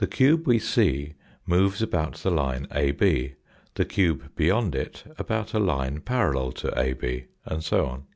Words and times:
cube 0.07 0.47
we 0.47 0.57
see 0.57 1.13
moves 1.45 1.79
about 1.81 2.15
the 2.15 2.31
line 2.31 2.65
AB, 2.71 3.35
the 3.75 3.85
cube 3.85 4.31
beyond 4.35 4.73
it 4.73 5.03
about 5.19 5.53
a 5.53 5.59
line 5.59 5.99
parallel 6.01 6.51
to 6.51 6.73
AB 6.77 7.23
and 7.45 7.63
so 7.63 7.85
on. 7.85 8.03